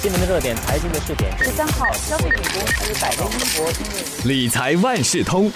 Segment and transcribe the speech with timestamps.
[0.00, 1.36] 新闻的热点，财经的视点。
[1.38, 5.50] 十三号，消费品公司百威英博因为理财万事通。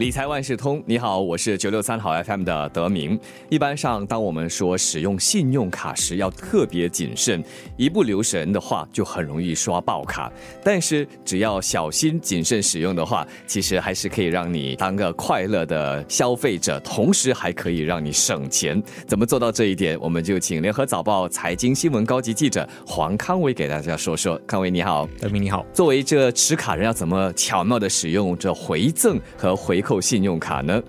[0.00, 3.20] 理财万事通，你好，我是九六三好 FM 的德明。
[3.50, 7.44] 一般上，当我们说使用信用卡时要特别谨慎，
[7.76, 10.32] 一不留神的话就很容易刷爆卡。
[10.64, 18.82] 但是只要小心谨慎使用的话，其实还是可以让你当个快乐的消费者，同时还可以让你省钱。
[19.06, 20.00] 怎么做到这一点？
[20.00, 24.40] 我们就请联合早报财经新闻高级记者黄康伟给大家说说。
[24.46, 25.62] 康伟你好，德明你好。
[25.74, 30.80] 作为这持卡人，要怎么巧妙的使用这回赠和回扣扣信用卡呢？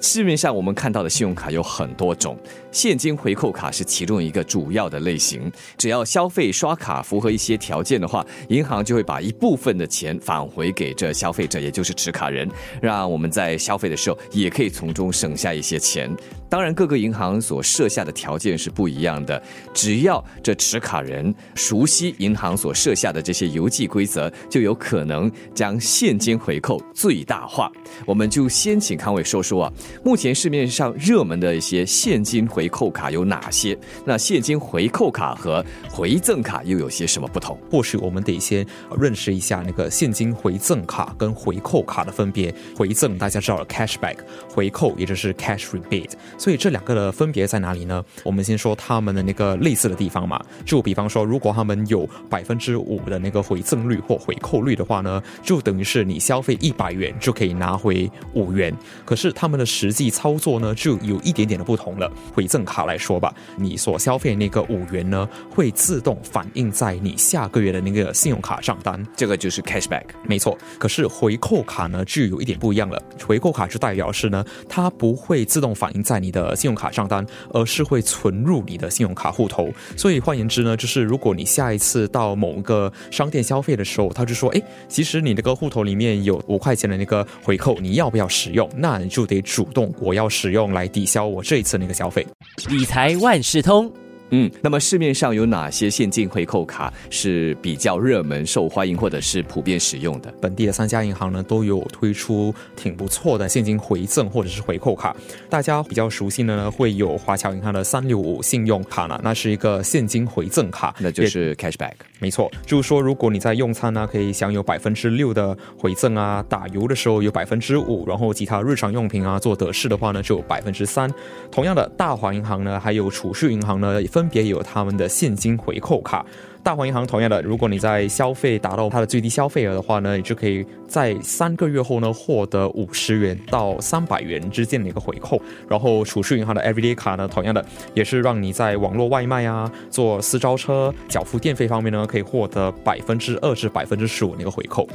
[0.00, 2.34] 市面上我们看到的信用卡有很多种，
[2.72, 5.52] 现金回扣卡是其中一个主要的类型。
[5.76, 12.48] 只要消费刷卡符合一些条件的话，银行就会把一部分的钱返回给这消费者，也就是持卡人，
[12.80, 16.10] 让我们在消费的时候也可以从中省下一些钱。
[16.48, 19.42] 当然，各个银行所设下的条件是不一样的，
[19.74, 27.70] 只要这持卡人熟悉银行所设下的这些邮寄规则，就有可能将现金回扣最大化。
[28.04, 29.72] 我们就先请康伟说说啊，
[30.04, 33.76] 目前市面上热门的一些现金回扣卡有哪些？
[34.04, 37.58] 那现金回扣卡和回赠卡又有些什么不同？
[37.70, 38.64] 或许我们得先
[38.98, 42.54] 认识一下那个现金回赠卡跟回扣卡的分别。
[42.76, 44.16] 回赠大家知道 cashback，
[44.48, 46.12] 回扣也就是 cash rebate。
[46.38, 48.04] 所以这两个的分别在哪里呢？
[48.24, 50.40] 我们先说他们的那个类似的地方嘛。
[50.64, 58.74] 就比方说，如果他们有百分之五的那个回赠率或回扣率的话呢，就等于是你消费一百元就可以拿回五元。
[59.04, 62.10] 可是他们的实际操作呢，就有一点点的不同了。
[62.34, 69.04] 回赠卡来说吧，你所消费那个五元呢，会自动反映在你下个月的那个信用卡账单。
[69.16, 70.04] 这个就是 cashback。
[70.22, 73.02] 没错，可是回扣卡呢就有一点不一样了。
[73.26, 79.70] 回扣卡就代表是呢，它不会自动反映在你你的信用卡账单，而是会存入你的信用卡户头。
[79.96, 88.68] 所以换言之呢，就是如果你下一次到某个商店消费的时候，他就说，哎，其实你那个户头里面有五块钱的那个回扣，你要不要使用？
[88.76, 92.26] 那你就得主动我要使用来抵消我这一次那个消费。
[92.68, 94.05] 理财万事通。
[94.30, 100.32] 嗯，那么市面上有哪些现金回扣卡是比较热门、受欢迎或者是普遍使用的？
[100.40, 105.14] 本地的三家银行呢都有推出挺不错的现金回赠或者是回扣卡。
[105.48, 111.92] 大家比较熟悉的呢，会有华侨银行的三六五信用卡呢，那是一个现金回赠卡，那就是 cashback。
[112.18, 121.12] 没错，就是说，如果你在用餐呢，可以享有百分之六的回赠啊；打油的时候有百分之五，然后其他日常用品啊，做德式的话呢，就有百分之三。
[121.50, 126.24] 同样的，大华银行呢，还有储蓄银行呢，分别有他们的现金回扣卡。
[126.66, 135.40] 大华银行同样的，如果你在消费达到它的最低消费额的话呢，你就可以在三个月后呢获得五十元到三百元之间的一个回扣。
[135.68, 144.88] 然后储蓄银行的 Everyday 卡呢，同样的也是让你在网络外卖啊、坐私招车、缴付电费方面呢，可以获得百分之二至百分之十五那个回扣。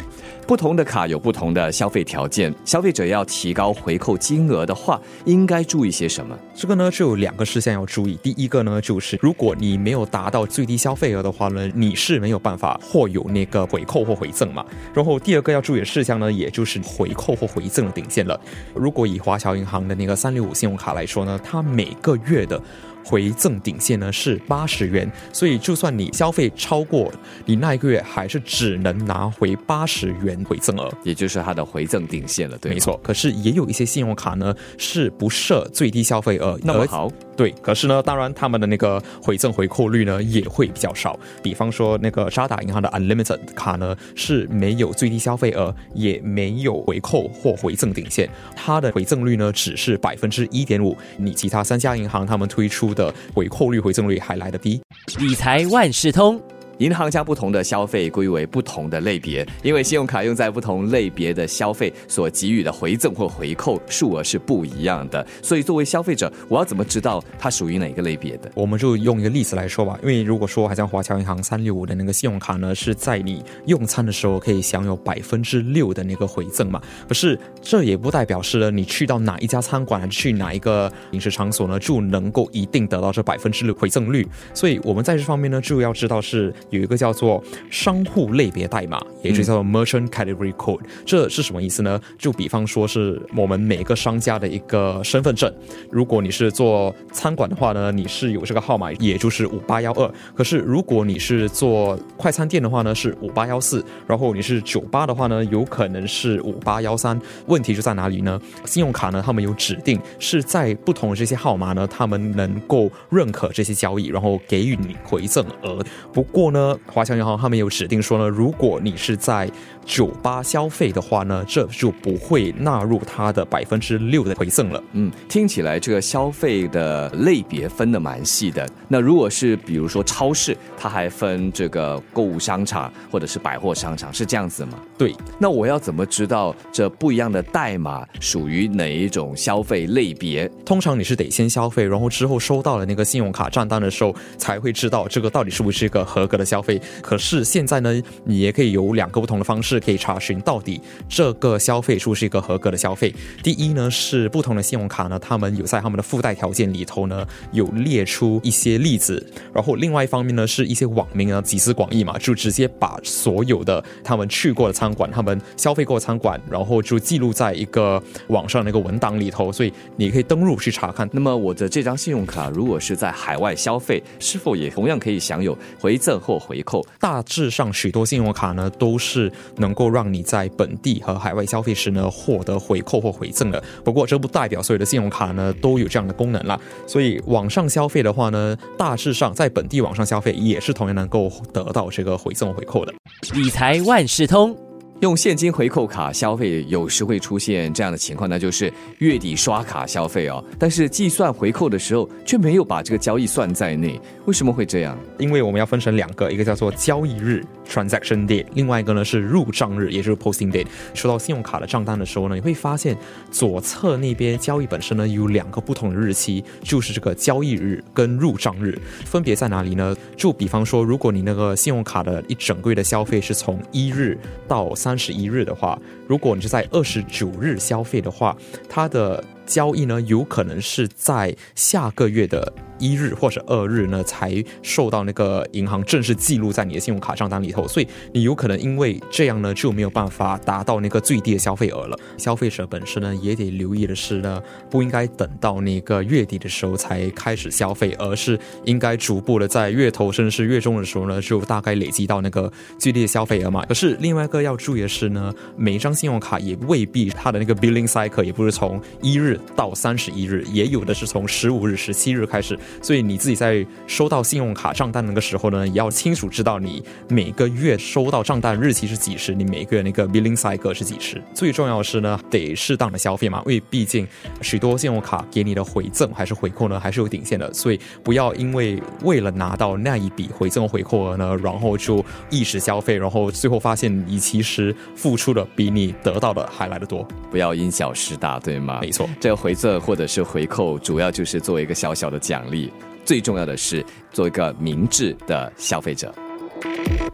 [0.45, 6.37] 不同的卡有不同的消费条件，消费者要提高回扣金额的话，应该注意些什么？
[6.53, 8.19] 这个呢就有两个事项要注意。
[8.21, 14.65] 第一个呢就是，如果你没有达到最低消费额的话呢，你是没有办法获有那个回扣或回赠嘛。
[14.93, 18.39] 然后第二个要注意的事项呢，也就是回扣或回赠的顶线了。
[18.73, 22.61] 如果以华侨银行的那个三六五信用卡来说呢，它每个月的
[23.05, 27.11] 回赠顶线呢是八十元，所以就算你消费超过，
[27.45, 30.91] 你那一个月还是只能拿回八十元回赠额。
[31.03, 32.79] 也就是它的回赠顶线了，对没。
[32.81, 41.17] 错，可是也有一些信用卡呢是不设最低消费额，那么好，对，可是呢，当然他们的那个回赠回扣率呢也会比较少。
[41.43, 50.97] 比方说那个渣打银行的 Unlimited 卡呢是没有最低消费额，也没有回扣或回赠顶线，它的回赠率呢只是百分之一点五。
[51.17, 54.81] 你其他三家银行他们推出的回扣率、回赠率还来得低。
[55.19, 56.41] 理财万事通。
[56.81, 68.51] 银行将不同的消费归为不同的类别，因为信用卡用在不同类别的消费所给予的回赠或回扣数额是不一样的，所以作为消费者，我要怎么知道它属于哪个类别的？
[68.55, 84.27] 我们就用一个例子来说吧，因为如果说好像华侨银行三六五的那个信用卡呢，是在你用餐的时候可以享有百分之六的那个回赠嘛，可是这也不代表是呢，你去到哪一家餐馆，去哪一个饮食场所呢，就能够一定得到这百分之六回赠率。
[84.51, 90.81] 所以我们在这方面呢，就要知道是有一个叫做商户类别代码，也就叫做 Merchant Category Code。
[91.05, 92.01] 这是什么意思呢？
[92.17, 95.53] 就比方说是我们每个商家的一个身份证。
[95.91, 100.11] 如果你是做餐馆的话呢，你是有这个号码，也就是五八幺二。
[100.33, 103.85] 可是如果你是做快餐店的话呢，是五八幺四。
[104.07, 107.19] 然后你是酒吧的话呢，有可能是五八幺三。
[107.47, 108.39] 问题就在哪里呢？
[108.65, 115.83] 信用卡呢，他们有指定是在不同的这些号码呢，他们能够认可这些交易，然后给予你回赠额。
[116.13, 119.49] 不过过呢，华侨银行他们有指定说呢，如果你是在
[119.85, 124.83] 酒吧消费的话呢，这就不会纳入它的百分之六的回赠了。
[124.93, 128.67] 嗯，听起来这个消费的类别分的蛮细的。
[128.87, 134.79] 那如果是比如说超市，它还分这个购物商场或者是百货商场，是这样子吗？
[134.97, 140.49] 对，那我要怎么知道这不一样的代码属于哪一种消费类别？
[140.65, 146.81] 通常你是得先消费，然后之后收到了那个信用卡账单的时候，才会知道这个到底是不是一个合格的消费。
[147.01, 150.79] 可是现在呢，你也可以有两个不同的方式可以查询到底
[151.09, 153.13] 这个消费是不是一个合格的消费。
[153.43, 171.09] 第一呢，是不同的信用卡呢，他们有在他们的附带条件里头呢有列出一些例子，然后另外一方面呢，是一些网民啊集思广益嘛，就直接把所有的他们去过的餐馆、他们消费过的餐馆，然后就记录在一个网上那个文档里头，所以你可以登录去查看。
[171.11, 176.85] 那么我的这张信用卡如果是在海外消费，是否也同样可以享有回赠或回扣？
[176.99, 183.61] 大致上，许多信用卡呢都是能够让你在本地和海外消费时呢获得回扣或回赠的。
[183.83, 186.59] 不过这不代表所有的信用卡呢都有这样的功能啦。
[186.87, 192.93] 所以网上消费的话呢，大致上在本地网上消费也是同样能够得到这个回赠回扣的。
[193.33, 194.70] 理财万事通。
[195.01, 204.95] 用现金回扣卡消费，有时会出现这样的情况，那就是月底刷卡消费哦，但是计算回扣的时候却没有把这个交易算在内，为什么会这样？
[205.17, 210.63] 因为我们要分成两个，一个叫做交易日 （transaction day），另外一个呢是入账日，也就是 posting day。
[210.93, 212.95] 收到信用卡的账单的时候呢，你会发现
[213.31, 219.97] 左侧那边交易本身呢有两个不同的日期，就是这个交易日跟入账日分别在哪里呢？
[220.15, 224.15] 就比方说，如果你那个信用卡的一整个月的消费是从一日
[224.47, 224.90] 到三。
[224.91, 225.79] 三十一日的话，
[226.11, 228.35] 如果你是在二十九日消费的话，
[228.67, 232.51] 它的交易呢，有可能是在下个月的。
[232.81, 241.95] 一日或者二日呢，才受到那个银行正式记录在你的信用卡账单里头，所以你有可能因为这样呢，就没有办法达到那个最低的消费额了。
[242.17, 253.63] 消费者本身呢，也得留意的是呢，不应该等到那个月底的时候才开始消费，而是应该逐步的在月头甚至是月中的时候呢，就大概累积到那个最低的消费额嘛。
[253.67, 262.57] 可是另外一个要注意的是呢，每一张信用卡也未必它的那个 billing cycle 也不是从一日到三十一日，也有的是从十五日、十七日开始。
[262.81, 271.21] 所以你自己在收到信用卡账单那个时候呢，也要清楚知道你每个月收到账单日期是几时，你每个月那个 billing cycle 是几时。
[271.35, 274.07] 最重要的是呢，得适当的消费嘛，因为毕竟
[274.41, 277.53] 许多信用卡给你的回赠还是回扣呢，还是有底线的。
[277.53, 287.07] 所以不要因为为了拿到那一笔回赠回扣额呢，然后就一时消费，然后最后发现你其实付出的比你得到的还来得多。
[287.29, 288.79] 不要因小失大，对吗？
[288.81, 292.71] 没错，这个回赠或者是回扣，主要就是作为一个小小的奖励。
[293.03, 296.13] 最重要的是做一个明智的消费者。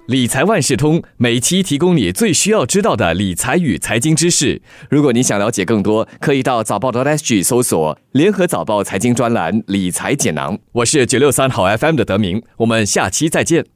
[0.08, 4.62] 理财万事通每期提供你最需要知道的理财与财经知识。
[4.90, 10.58] 如果你想了解更多，可以到早报的 SG 搜索“联合早报财经专栏理财简囊”。
[10.74, 13.68] 我是九六三好 FM 的德明，我们下期再见。